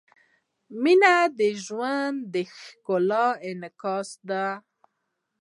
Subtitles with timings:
[0.81, 4.47] •مینه د ژوند د ښکلا انعکاس دی.